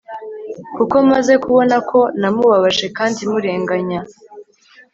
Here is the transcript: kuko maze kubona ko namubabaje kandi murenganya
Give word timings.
kuko 0.75 0.95
maze 1.11 1.33
kubona 1.43 1.75
ko 1.89 1.99
namubabaje 2.19 2.85
kandi 2.97 3.19
murenganya 3.31 4.01